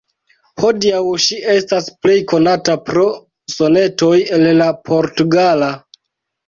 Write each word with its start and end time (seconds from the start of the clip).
Hodiaŭ 0.61 1.01
ŝi 1.25 1.37
estas 1.57 1.91
plej 2.05 2.17
konata 2.33 2.79
pro 2.89 3.07
"Sonetoj 3.59 4.13
el 4.39 4.51
la 4.63 4.75
Portugala". 4.91 5.75